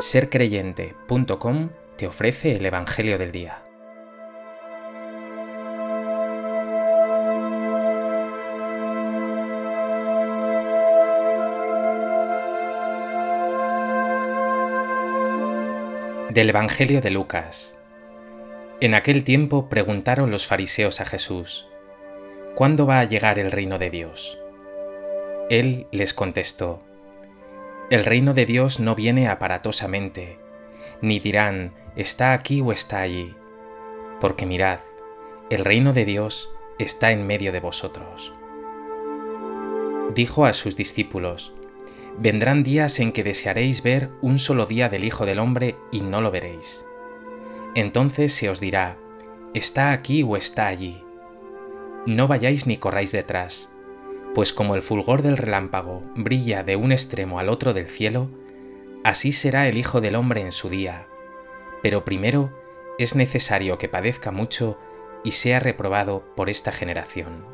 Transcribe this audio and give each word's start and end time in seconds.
sercreyente.com 0.00 1.68
te 1.96 2.06
ofrece 2.06 2.56
el 2.56 2.64
Evangelio 2.64 3.18
del 3.18 3.32
Día. 3.32 3.62
Del 16.30 16.48
Evangelio 16.48 17.02
de 17.02 17.10
Lucas. 17.10 17.76
En 18.80 18.94
aquel 18.94 19.22
tiempo 19.24 19.68
preguntaron 19.68 20.30
los 20.30 20.46
fariseos 20.46 21.02
a 21.02 21.04
Jesús, 21.04 21.66
¿Cuándo 22.54 22.86
va 22.86 23.00
a 23.00 23.04
llegar 23.04 23.38
el 23.38 23.52
reino 23.52 23.78
de 23.78 23.90
Dios? 23.90 24.38
Él 25.50 25.86
les 25.92 26.14
contestó, 26.14 26.82
El 27.90 28.04
reino 28.04 28.34
de 28.34 28.46
Dios 28.46 28.80
no 28.80 28.94
viene 28.94 29.28
aparatosamente, 29.28 30.38
ni 31.02 31.18
dirán, 31.18 31.74
está 31.96 32.32
aquí 32.32 32.60
o 32.60 32.72
está 32.72 33.00
allí, 33.00 33.34
porque 34.20 34.46
mirad, 34.46 34.80
el 35.50 35.64
reino 35.64 35.92
de 35.92 36.04
Dios 36.04 36.50
está 36.78 37.10
en 37.10 37.26
medio 37.26 37.52
de 37.52 37.60
vosotros. 37.60 38.32
Dijo 40.14 40.46
a 40.46 40.52
sus 40.52 40.76
discípulos, 40.76 41.52
Vendrán 42.18 42.62
días 42.62 42.98
en 43.00 43.12
que 43.12 43.24
desearéis 43.24 43.82
ver 43.82 44.10
un 44.20 44.38
solo 44.38 44.66
día 44.66 44.88
del 44.88 45.04
Hijo 45.04 45.26
del 45.26 45.38
Hombre 45.38 45.76
y 45.90 46.00
no 46.00 46.20
lo 46.20 46.30
veréis. 46.30 46.84
Entonces 47.74 48.32
se 48.32 48.50
os 48.50 48.60
dirá, 48.60 48.96
está 49.54 49.92
aquí 49.92 50.22
o 50.22 50.36
está 50.36 50.66
allí 50.66 51.04
no 52.06 52.28
vayáis 52.28 52.66
ni 52.66 52.76
corráis 52.76 53.12
detrás, 53.12 53.70
pues 54.34 54.52
como 54.52 54.74
el 54.74 54.82
fulgor 54.82 55.22
del 55.22 55.36
relámpago 55.36 56.02
brilla 56.14 56.62
de 56.62 56.76
un 56.76 56.92
extremo 56.92 57.38
al 57.38 57.48
otro 57.48 57.74
del 57.74 57.88
cielo, 57.88 58.28
así 59.04 59.32
será 59.32 59.68
el 59.68 59.76
Hijo 59.76 60.00
del 60.00 60.14
Hombre 60.14 60.42
en 60.42 60.52
su 60.52 60.68
día. 60.68 61.06
Pero 61.82 62.04
primero 62.04 62.52
es 62.98 63.14
necesario 63.14 63.78
que 63.78 63.88
padezca 63.88 64.30
mucho 64.30 64.78
y 65.24 65.32
sea 65.32 65.60
reprobado 65.60 66.24
por 66.36 66.48
esta 66.48 66.72
generación. 66.72 67.44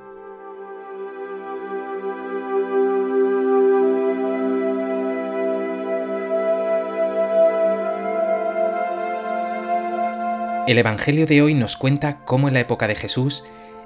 El 10.67 10.79
Evangelio 10.79 11.27
de 11.27 11.43
hoy 11.43 11.55
nos 11.55 11.77
cuenta 11.77 12.25
cómo 12.25 12.49
en 12.49 12.55
la 12.55 12.61
época 12.61 12.89
de 12.89 12.97
Jesús 12.97 13.45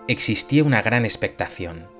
existía 0.08 0.64
una 0.64 0.80
gran 0.80 1.04
expectación. 1.04 1.99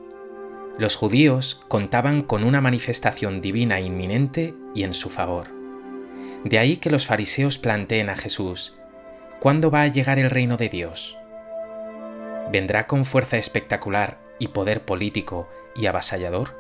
Los 0.81 0.97
judíos 0.97 1.61
contaban 1.69 2.23
con 2.23 2.43
una 2.43 2.63
manifestación 2.63 3.43
divina 3.43 3.81
inminente 3.81 4.55
y 4.75 4.85
en 4.85 4.95
su 4.95 5.11
favor. 5.11 5.49
De 6.45 6.59
ahí 6.59 6.79
que 6.79 6.89
los 6.89 7.07
fariseos 7.07 7.59
planteen 7.59 8.09
a 8.09 8.17
Jesús, 8.17 8.75
¿cuándo 9.41 9.71
va 9.71 9.83
a 9.83 9.89
llegar 9.89 10.19
el 10.19 10.31
reino 10.31 10.57
de 10.57 10.71
Dios? 10.71 11.19
¿Vendrá 12.51 12.87
con 12.87 13.05
fuerza 13.05 13.37
espectacular 13.37 14.23
y 14.39 14.49
poder 14.49 14.87
político 14.87 15.51
y 15.77 15.85
avasallador? 15.85 16.57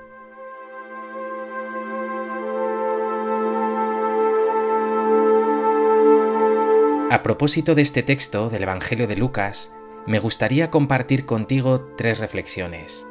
A 7.10 7.22
propósito 7.22 7.74
de 7.74 7.80
este 7.80 8.02
texto 8.02 8.50
del 8.50 8.64
Evangelio 8.64 9.06
de 9.06 9.16
Lucas, 9.16 9.72
me 10.06 10.18
gustaría 10.18 10.70
compartir 10.70 11.24
contigo 11.24 11.94
tres 11.96 12.18
reflexiones. 12.18 13.06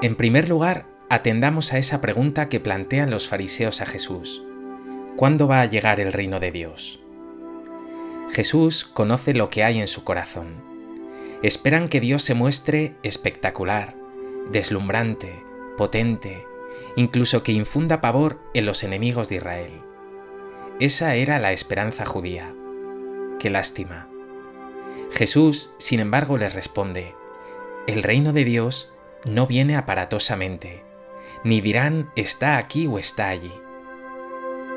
En 0.00 0.14
primer 0.14 0.48
lugar, 0.48 0.86
atendamos 1.10 1.72
a 1.72 1.78
esa 1.78 2.00
pregunta 2.00 2.48
que 2.48 2.60
plantean 2.60 3.10
los 3.10 3.26
fariseos 3.26 3.80
a 3.80 3.86
Jesús. 3.86 4.44
¿Cuándo 5.16 5.48
va 5.48 5.60
a 5.60 5.66
llegar 5.66 5.98
el 5.98 6.12
reino 6.12 6.38
de 6.38 6.52
Dios? 6.52 7.00
Jesús 8.30 8.84
conoce 8.84 9.34
lo 9.34 9.50
que 9.50 9.64
hay 9.64 9.80
en 9.80 9.88
su 9.88 10.04
corazón. 10.04 10.62
Esperan 11.42 11.88
que 11.88 11.98
Dios 11.98 12.22
se 12.22 12.34
muestre 12.34 12.94
espectacular, 13.02 13.96
deslumbrante, 14.52 15.40
potente, 15.76 16.46
incluso 16.94 17.42
que 17.42 17.50
infunda 17.50 18.00
pavor 18.00 18.38
en 18.54 18.66
los 18.66 18.84
enemigos 18.84 19.28
de 19.28 19.36
Israel. 19.36 19.72
Esa 20.78 21.16
era 21.16 21.40
la 21.40 21.50
esperanza 21.50 22.06
judía. 22.06 22.54
Qué 23.40 23.50
lástima. 23.50 24.08
Jesús, 25.10 25.74
sin 25.78 25.98
embargo, 25.98 26.38
les 26.38 26.54
responde, 26.54 27.16
El 27.88 28.04
reino 28.04 28.32
de 28.32 28.44
Dios 28.44 28.92
no 29.24 29.46
viene 29.46 29.76
aparatosamente, 29.76 30.82
ni 31.44 31.60
dirán 31.60 32.10
está 32.16 32.58
aquí 32.58 32.86
o 32.86 32.98
está 32.98 33.28
allí. 33.28 33.52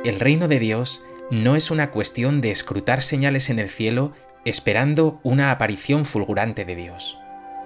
El 0.03 0.19
reino 0.19 0.47
de 0.47 0.59
Dios 0.59 1.01
no 1.29 1.55
es 1.55 1.71
una 1.71 1.91
cuestión 1.91 2.41
de 2.41 2.51
escrutar 2.51 3.01
señales 3.01 3.49
en 3.49 3.59
el 3.59 3.69
cielo 3.69 4.13
esperando 4.45 5.19
una 5.23 5.51
aparición 5.51 6.05
fulgurante 6.05 6.65
de 6.65 6.75
Dios. 6.75 7.17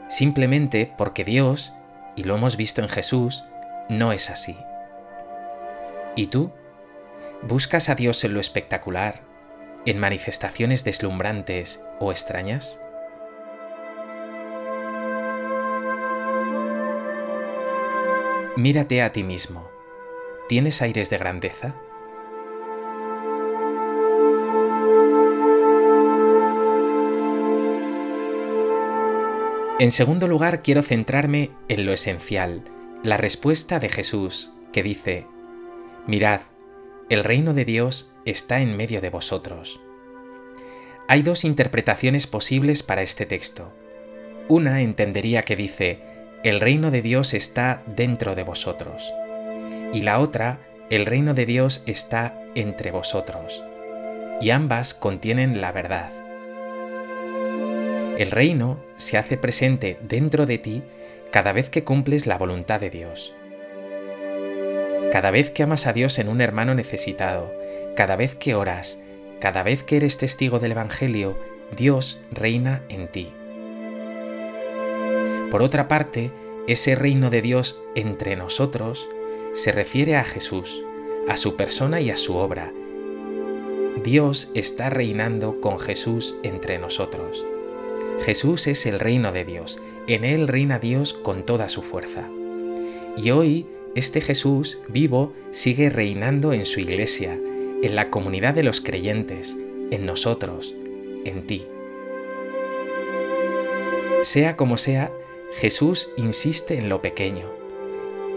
Simplemente 0.09 0.93
porque 0.97 1.23
Dios, 1.23 1.73
y 2.15 2.23
lo 2.23 2.35
hemos 2.35 2.57
visto 2.57 2.81
en 2.81 2.89
Jesús, 2.89 3.43
no 3.89 4.11
es 4.11 4.29
así. 4.29 4.57
¿Y 6.15 6.27
tú? 6.27 6.51
¿Buscas 7.41 7.89
a 7.89 7.95
Dios 7.95 8.23
en 8.23 8.33
lo 8.33 8.39
espectacular, 8.39 9.21
en 9.85 9.99
manifestaciones 9.99 10.83
deslumbrantes 10.83 11.83
o 11.99 12.11
extrañas? 12.11 12.79
Mírate 18.57 19.01
a 19.01 19.11
ti 19.11 19.23
mismo. 19.23 19.69
¿Tienes 20.47 20.81
aires 20.81 21.09
de 21.09 21.17
grandeza? 21.17 21.75
En 29.77 29.91
segundo 29.91 30.29
lugar, 30.29 30.61
quiero 30.61 30.83
centrarme 30.83 31.51
en 31.67 31.85
lo 31.85 31.91
esencial, 31.91 32.63
la 33.03 33.17
respuesta 33.17 33.79
de 33.79 33.89
Jesús, 33.89 34.53
que 34.72 34.83
dice, 34.83 35.27
Mirad, 36.07 36.39
el 37.09 37.25
reino 37.25 37.53
de 37.53 37.66
Dios 37.66 38.13
está 38.23 38.61
en 38.61 38.77
medio 38.77 39.01
de 39.01 39.09
vosotros. 39.09 39.81
Hay 41.09 41.23
dos 41.23 41.43
interpretaciones 41.43 42.25
posibles 42.25 42.83
para 42.83 43.01
este 43.01 43.25
texto. 43.25 43.73
Una 44.47 44.79
entendería 44.79 45.41
que 45.41 45.57
dice, 45.57 46.14
el 46.45 46.59
reino 46.59 46.91
de 46.91 47.01
Dios 47.01 47.33
está 47.33 47.81
dentro 47.88 48.35
de 48.35 48.44
vosotros. 48.44 49.11
Y 49.94 50.03
la 50.03 50.19
otra, 50.19 50.59
el 50.91 51.07
reino 51.07 51.33
de 51.33 51.47
Dios 51.47 51.81
está 51.88 52.39
entre 52.53 52.91
vosotros. 52.91 53.63
Y 54.41 54.51
ambas 54.51 54.94
contienen 54.94 55.59
la 55.59 55.72
verdad. 55.72 56.11
El 58.19 58.29
reino 58.29 58.78
se 58.95 59.17
hace 59.17 59.38
presente 59.38 59.97
dentro 60.03 60.45
de 60.45 60.59
ti 60.59 60.84
cada 61.31 61.51
vez 61.51 61.72
que 61.72 61.84
cumples 61.84 62.28
la 62.28 62.38
voluntad 62.38 62.79
de 62.79 62.91
Dios. 62.91 63.34
Cada 65.11 65.31
vez 65.31 65.50
que 65.50 65.63
amas 65.63 65.88
a 65.88 65.94
Dios 65.94 66.19
en 66.19 66.29
un 66.29 66.41
hermano 66.41 66.75
necesitado, 66.75 67.51
cada 67.95 68.16
vez 68.17 68.35
que 68.35 68.53
oras, 68.53 69.00
cada 69.39 69.63
vez 69.63 69.81
que 69.81 69.97
eres 69.97 70.19
testigo 70.19 70.59
del 70.59 70.73
Evangelio, 70.73 71.39
Dios 71.75 72.22
reina 72.31 72.84
en 72.89 73.07
ti. 73.07 73.34
Por 75.51 75.61
otra 75.61 75.88
parte, 75.88 76.31
ese 76.67 76.95
reino 76.95 77.29
de 77.29 77.41
Dios 77.41 77.79
entre 77.95 78.35
nosotros 78.35 79.07
se 79.53 79.72
refiere 79.72 80.16
a 80.16 80.25
Jesús, 80.25 80.83
a 81.28 81.38
su 81.38 81.56
persona 81.56 82.01
y 82.01 82.09
a 82.09 82.17
su 82.17 82.35
obra. 82.35 82.73
Dios 84.03 84.51
está 84.53 84.89
reinando 84.89 85.61
con 85.61 85.79
Jesús 85.79 86.35
entre 86.44 86.78
nosotros. 86.78 87.45
Jesús 88.23 88.67
es 88.67 88.85
el 88.85 89.00
reino 89.00 89.31
de 89.31 89.45
Dios, 89.45 89.79
en 90.07 90.23
Él 90.23 90.47
reina 90.47 90.79
Dios 90.79 91.13
con 91.13 91.45
toda 91.45 91.69
su 91.69 91.81
fuerza. 91.81 92.29
Y 93.17 93.31
hoy 93.31 93.66
este 93.96 94.19
Jesús 94.19 94.79
vivo 94.90 95.34
sigue 95.52 95.90
reinando 95.90 96.52
en 96.52 96.66
su 96.66 96.79
iglesia, 96.81 97.40
en 97.81 97.96
la 97.96 98.09
comunidad 98.09 98.53
de 98.53 98.64
los 98.64 98.81
creyentes, 98.81 99.55
en 99.91 100.05
nosotros, 100.05 100.75
en 101.23 101.47
ti. 101.47 101.66
Sea 104.23 104.58
como 104.58 104.78
sea, 104.78 105.11
Jesús 105.57 106.09
insiste 106.17 106.78
en 106.78 106.90
lo 106.90 107.02
pequeño. 107.02 107.46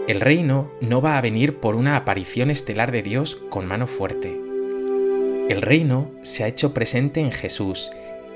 El 0.07 0.21
reino 0.21 0.71
no 0.81 1.01
va 1.01 1.17
a 1.17 1.21
venir 1.21 1.57
por 1.57 1.75
una 1.75 1.95
aparición 1.95 2.49
estelar 2.49 2.91
de 2.91 3.03
Dios 3.03 3.35
con 3.49 3.65
mano 3.65 3.87
fuerte. 3.87 4.39
El 5.49 5.61
reino 5.61 6.11
se 6.21 6.43
ha 6.43 6.47
hecho 6.47 6.73
presente 6.73 7.19
en 7.19 7.31
Jesús, 7.31 7.91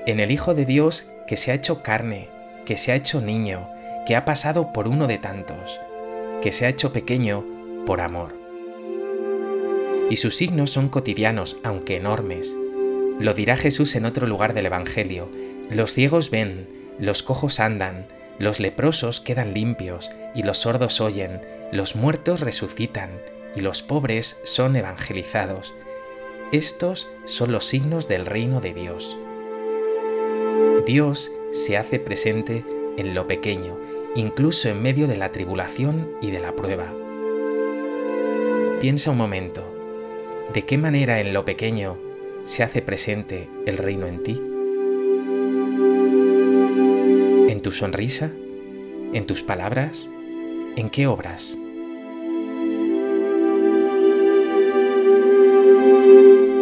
en 0.06 0.20
el 0.20 0.30
Hijo 0.30 0.54
de 0.54 0.66
Dios 0.66 1.06
que 1.26 1.36
se 1.36 1.50
ha 1.50 1.54
hecho 1.54 1.82
carne, 1.82 2.28
que 2.66 2.76
se 2.76 2.92
ha 2.92 2.96
hecho 2.96 3.20
niño, 3.20 3.68
que 4.06 4.16
ha 4.16 4.24
pasado 4.24 4.72
por 4.72 4.86
uno 4.86 5.06
de 5.06 5.18
tantos 5.18 5.80
que 6.44 6.52
se 6.52 6.66
ha 6.66 6.68
hecho 6.68 6.92
pequeño 6.92 7.42
por 7.86 8.02
amor. 8.02 8.36
Y 10.10 10.16
sus 10.16 10.36
signos 10.36 10.70
son 10.70 10.90
cotidianos, 10.90 11.56
aunque 11.62 11.96
enormes. 11.96 12.54
Lo 13.18 13.32
dirá 13.32 13.56
Jesús 13.56 13.96
en 13.96 14.04
otro 14.04 14.26
lugar 14.26 14.52
del 14.52 14.66
Evangelio. 14.66 15.30
Los 15.70 15.94
ciegos 15.94 16.30
ven, 16.30 16.68
los 16.98 17.22
cojos 17.22 17.60
andan, 17.60 18.08
los 18.38 18.60
leprosos 18.60 19.20
quedan 19.20 19.54
limpios, 19.54 20.10
y 20.34 20.42
los 20.42 20.58
sordos 20.58 21.00
oyen, 21.00 21.40
los 21.72 21.96
muertos 21.96 22.40
resucitan, 22.40 23.20
y 23.54 23.60
los 23.60 23.82
pobres 23.82 24.38
son 24.42 24.76
evangelizados. 24.76 25.74
Estos 26.52 27.08
son 27.26 27.52
los 27.52 27.64
signos 27.66 28.08
del 28.08 28.26
reino 28.26 28.60
de 28.60 28.74
Dios. 28.74 29.16
Dios 30.86 31.30
se 31.52 31.76
hace 31.76 31.98
presente 31.98 32.64
en 32.96 33.14
lo 33.14 33.26
pequeño, 33.26 33.78
incluso 34.14 34.68
en 34.68 34.82
medio 34.82 35.06
de 35.06 35.16
la 35.16 35.32
tribulación 35.32 36.12
y 36.20 36.30
de 36.30 36.40
la 36.40 36.52
prueba. 36.52 36.92
Piensa 38.80 39.10
un 39.12 39.16
momento, 39.16 39.64
¿de 40.52 40.62
qué 40.62 40.76
manera 40.76 41.20
en 41.20 41.32
lo 41.32 41.44
pequeño 41.44 41.96
se 42.44 42.62
hace 42.62 42.82
presente 42.82 43.48
el 43.66 43.78
reino 43.78 44.06
en 44.06 44.22
ti? 44.22 44.53
Tu 47.64 47.72
sonrisa? 47.72 48.30
¿En 49.14 49.26
tus 49.26 49.42
palabras? 49.42 50.10
¿En 50.76 50.90
qué 50.90 51.06
obras? 51.06 51.56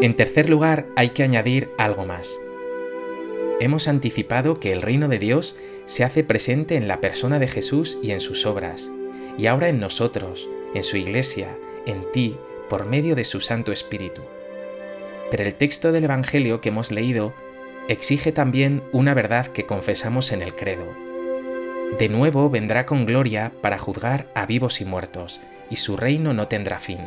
En 0.00 0.14
tercer 0.14 0.48
lugar, 0.48 0.86
hay 0.94 1.10
que 1.10 1.24
añadir 1.24 1.70
algo 1.76 2.06
más. 2.06 2.38
Hemos 3.58 3.88
anticipado 3.88 4.60
que 4.60 4.70
el 4.70 4.80
reino 4.80 5.08
de 5.08 5.18
Dios 5.18 5.56
se 5.86 6.04
hace 6.04 6.22
presente 6.22 6.76
en 6.76 6.86
la 6.86 7.00
persona 7.00 7.40
de 7.40 7.48
Jesús 7.48 7.98
y 8.00 8.12
en 8.12 8.20
sus 8.20 8.46
obras, 8.46 8.88
y 9.36 9.46
ahora 9.46 9.68
en 9.68 9.80
nosotros, 9.80 10.48
en 10.72 10.84
su 10.84 10.96
iglesia, 10.96 11.58
en 11.84 12.04
ti, 12.12 12.36
por 12.68 12.86
medio 12.86 13.16
de 13.16 13.24
su 13.24 13.40
Santo 13.40 13.72
Espíritu. 13.72 14.22
Pero 15.32 15.42
el 15.42 15.56
texto 15.56 15.90
del 15.90 16.04
Evangelio 16.04 16.60
que 16.60 16.68
hemos 16.68 16.92
leído 16.92 17.34
exige 17.88 18.32
también 18.32 18.82
una 18.92 19.14
verdad 19.14 19.46
que 19.48 19.66
confesamos 19.66 20.32
en 20.32 20.42
el 20.42 20.54
credo. 20.54 20.86
De 21.98 22.08
nuevo 22.08 22.48
vendrá 22.48 22.86
con 22.86 23.04
gloria 23.04 23.52
para 23.60 23.78
juzgar 23.78 24.26
a 24.34 24.46
vivos 24.46 24.80
y 24.80 24.84
muertos, 24.84 25.40
y 25.68 25.76
su 25.76 25.96
reino 25.96 26.32
no 26.32 26.48
tendrá 26.48 26.78
fin. 26.78 27.00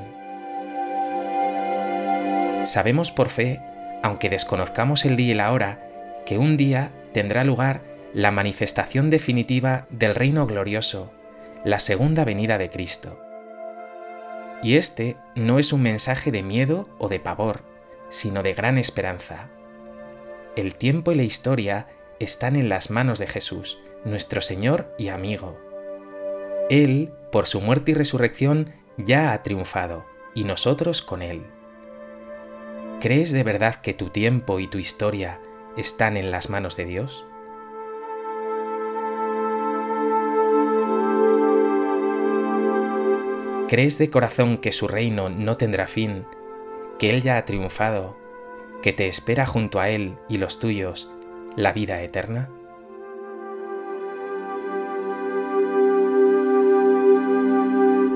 Sabemos 2.66 3.12
por 3.12 3.30
fe, 3.30 3.60
aunque 4.04 4.30
desconozcamos 4.30 5.06
el 5.06 5.16
día 5.16 5.32
y 5.32 5.36
la 5.36 5.52
hora, 5.52 5.88
que 6.26 6.38
un 6.38 6.58
día 6.58 6.92
tendrá 7.14 7.44
lugar 7.44 7.82
la 8.14 8.32
manifestación 8.32 9.10
definitiva 9.10 9.88
del 9.90 10.16
reino 10.16 10.48
glorioso, 10.48 11.12
la 11.64 11.80
segunda 11.80 12.26
venida 12.26 12.58
de 12.58 12.70
Cristo. 12.70 13.20
Y 14.64 14.76
este 14.76 15.18
no 15.36 15.60
es 15.60 15.74
un 15.74 15.82
mensaje 15.82 16.32
de 16.32 16.42
miedo 16.42 16.90
o 16.98 17.08
de 17.10 17.20
pavor, 17.20 17.62
sino 18.10 18.42
de 18.42 18.54
gran 18.54 18.78
esperanza. 18.78 19.50
El 20.56 20.76
tiempo 20.76 21.12
y 21.12 21.16
la 21.16 21.24
historia 21.24 21.88
están 22.18 22.56
en 22.56 22.70
las 22.70 22.90
manos 22.90 23.20
de 23.20 23.28
Jesús, 23.28 23.78
nuestro 24.06 24.40
Señor 24.40 24.96
y 24.98 25.10
amigo. 25.10 25.60
Él, 26.70 27.12
por 27.30 27.46
su 27.46 27.60
muerte 27.60 27.92
y 27.92 27.94
resurrección, 27.94 28.74
ya 28.98 29.34
ha 29.34 29.44
triunfado, 29.44 30.06
y 30.34 30.46
nosotros 30.46 31.02
con 31.02 31.22
Él. 31.22 31.44
¿Crees 33.02 33.34
de 33.34 33.44
verdad 33.44 33.76
que 33.82 33.94
tu 33.94 34.12
tiempo 34.12 34.62
y 34.62 34.68
tu 34.68 34.78
historia 34.78 35.42
están 35.76 36.16
en 36.16 36.32
las 36.32 36.50
manos 36.50 36.78
de 36.78 36.86
Dios? 36.86 37.26
¿Crees 43.68 43.98
de 43.98 44.10
corazón 44.10 44.60
que 44.60 44.72
su 44.72 44.88
reino 44.88 45.28
no 45.28 45.56
tendrá 45.56 45.86
fin, 45.86 46.26
que 46.98 47.10
Él 47.10 47.22
ya 47.22 47.38
ha 47.38 47.44
triunfado, 47.44 48.16
que 48.86 48.94
te 48.94 49.08
espera 49.08 49.48
junto 49.48 49.80
a 49.80 49.90
Él 49.90 50.14
y 50.30 50.38
los 50.38 50.60
tuyos 50.60 51.10
la 51.56 51.74
vida 51.74 52.04
eterna? 52.04 52.52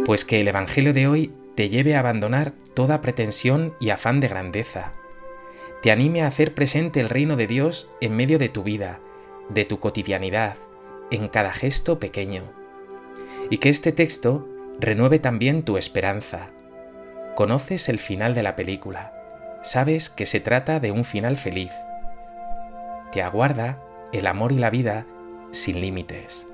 Pues 0.05 0.25
que 0.25 0.41
el 0.41 0.47
Evangelio 0.47 0.93
de 0.93 1.07
hoy 1.07 1.33
te 1.55 1.69
lleve 1.69 1.95
a 1.95 2.01
abandonar 2.01 2.53
toda 2.75 3.01
pretensión 3.01 3.73
y 3.79 3.89
afán 3.89 4.19
de 4.19 4.27
grandeza. 4.27 4.93
Te 5.81 5.89
anime 5.89 6.21
a 6.21 6.27
hacer 6.27 6.53
presente 6.53 6.99
el 6.99 7.09
reino 7.09 7.35
de 7.35 7.47
Dios 7.47 7.89
en 7.99 8.15
medio 8.15 8.37
de 8.37 8.49
tu 8.49 8.61
vida, 8.61 8.99
de 9.49 9.65
tu 9.65 9.79
cotidianidad, 9.79 10.55
en 11.09 11.29
cada 11.29 11.51
gesto 11.51 11.97
pequeño. 11.97 12.43
Y 13.49 13.57
que 13.57 13.69
este 13.69 13.91
texto 13.91 14.47
renueve 14.79 15.17
también 15.17 15.63
tu 15.63 15.79
esperanza. 15.79 16.51
Conoces 17.35 17.89
el 17.89 17.97
final 17.97 18.35
de 18.35 18.43
la 18.43 18.55
película, 18.55 19.18
sabes 19.61 20.09
que 20.09 20.25
se 20.25 20.39
trata 20.39 20.79
de 20.79 20.91
un 20.91 21.05
final 21.05 21.37
feliz. 21.37 21.71
Te 23.11 23.21
aguarda 23.21 23.79
el 24.11 24.27
amor 24.27 24.51
y 24.51 24.59
la 24.59 24.69
vida 24.69 25.05
sin 25.51 25.81
límites. 25.81 26.48